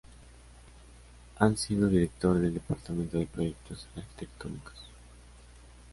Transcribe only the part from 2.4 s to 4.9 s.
Departamento de Proyectos Arquitectónicos.